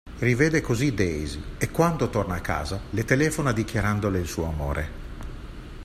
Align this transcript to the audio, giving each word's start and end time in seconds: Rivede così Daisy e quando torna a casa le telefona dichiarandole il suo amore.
Rivede 0.17 0.61
così 0.61 0.95
Daisy 0.95 1.39
e 1.59 1.69
quando 1.69 2.09
torna 2.09 2.33
a 2.37 2.41
casa 2.41 2.81
le 2.89 3.05
telefona 3.05 3.51
dichiarandole 3.51 4.17
il 4.19 4.25
suo 4.27 4.45
amore. 4.45 4.89